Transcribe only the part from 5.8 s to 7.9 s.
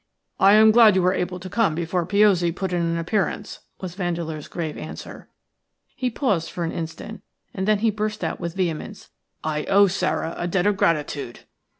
He paused for an instant, and then